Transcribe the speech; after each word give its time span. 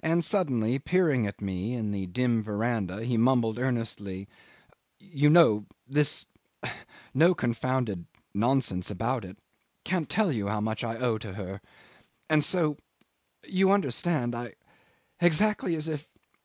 and 0.00 0.24
suddenly 0.24 0.80
peering 0.80 1.28
at 1.28 1.40
me 1.40 1.74
in 1.74 1.92
the 1.92 2.06
dim 2.06 2.42
verandah, 2.42 3.04
he 3.04 3.16
mumbled 3.16 3.56
earnestly, 3.56 4.26
"You 4.98 5.30
know 5.30 5.66
this 5.86 6.24
no 7.14 7.34
confounded 7.36 8.06
nonsense 8.34 8.90
about 8.90 9.24
it 9.24 9.38
can't 9.84 10.08
tell 10.08 10.32
you 10.32 10.48
how 10.48 10.60
much 10.60 10.82
I 10.82 10.96
owe 10.96 11.18
to 11.18 11.34
her 11.34 11.60
and 12.28 12.42
so 12.44 12.78
you 13.48 13.70
understand 13.70 14.34
I 14.34 14.54
exactly 15.20 15.76
as 15.76 15.86
if 15.86 16.08